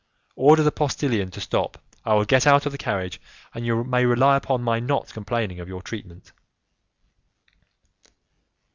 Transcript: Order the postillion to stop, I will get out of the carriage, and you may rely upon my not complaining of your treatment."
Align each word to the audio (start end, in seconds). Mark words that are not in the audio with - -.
Order 0.35 0.63
the 0.63 0.71
postillion 0.71 1.29
to 1.29 1.39
stop, 1.39 1.77
I 2.05 2.15
will 2.15 2.25
get 2.25 2.47
out 2.47 2.65
of 2.65 2.71
the 2.71 2.77
carriage, 2.79 3.21
and 3.53 3.67
you 3.67 3.83
may 3.83 4.03
rely 4.03 4.35
upon 4.35 4.63
my 4.63 4.79
not 4.79 5.13
complaining 5.13 5.59
of 5.59 5.67
your 5.67 5.83
treatment." 5.83 6.31